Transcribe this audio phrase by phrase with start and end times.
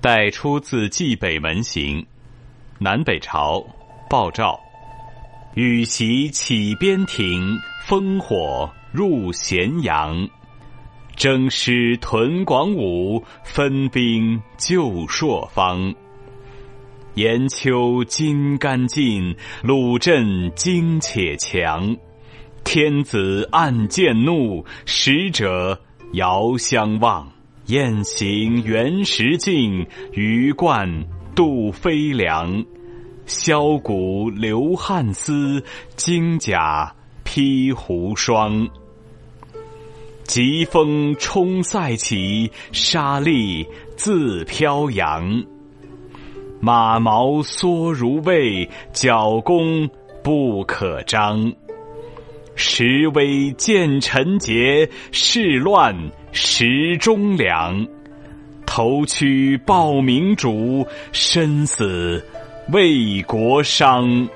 [0.00, 2.00] 代出自《蓟北门行》，
[2.78, 3.66] 南北朝，
[4.08, 4.56] 鲍照。
[5.54, 10.28] 羽檄起边庭，烽火入咸阳。
[11.16, 15.92] 征师屯广武，分兵救朔方。
[17.14, 19.34] 严秋金干尽，
[19.64, 21.96] 鲁镇精且强。
[22.62, 25.76] 天子暗见怒，使者
[26.12, 27.28] 遥相望。
[27.68, 32.64] 雁行原石径，鱼贯渡飞梁。
[33.26, 35.62] 箫鼓流汉丝，
[35.94, 36.90] 金甲
[37.24, 38.66] 披胡霜。
[40.24, 45.44] 疾风冲塞起，沙砾自飘扬。
[46.60, 49.86] 马毛缩如畏，角弓
[50.24, 51.52] 不可张。
[52.58, 55.96] 时危见臣节，世乱
[56.32, 57.86] 时忠良。
[58.66, 62.22] 头躯报明主，身死
[62.72, 64.28] 为国殇。